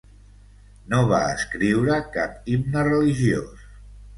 [0.93, 3.71] No va escriure cap himne religiós.